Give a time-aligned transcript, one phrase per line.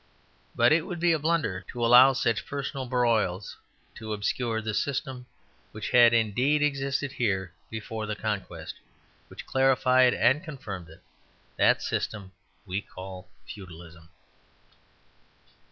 [0.55, 3.55] But it would be a blunder to allow such personal broils
[3.93, 5.27] to obscure the system,
[5.73, 8.73] which had indeed existed here before the Conquest,
[9.27, 11.03] which clarified and confirmed it.
[11.57, 12.31] That system
[12.65, 14.09] we call Feudalism.